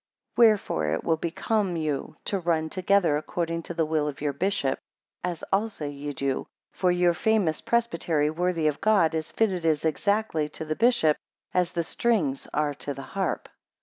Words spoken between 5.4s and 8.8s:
also ye do, 14 For your famous presbytery, worthy